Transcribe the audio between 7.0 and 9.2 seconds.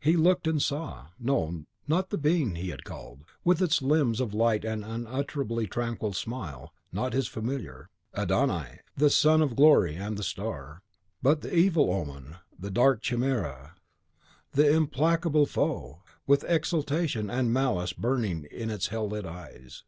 his familiar, Adon Ai, the